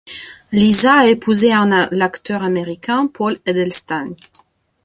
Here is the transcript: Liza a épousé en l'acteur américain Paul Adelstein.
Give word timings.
Liza 0.51 0.93
a 0.97 1.05
épousé 1.05 1.55
en 1.55 1.65
l'acteur 1.91 2.41
américain 2.41 3.05
Paul 3.05 3.37
Adelstein. 3.45 4.15